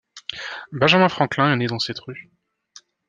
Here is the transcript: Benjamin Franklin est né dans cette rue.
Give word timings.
Benjamin 0.71 1.09
Franklin 1.09 1.53
est 1.53 1.57
né 1.57 1.67
dans 1.67 1.77
cette 1.77 1.99
rue. 1.99 2.31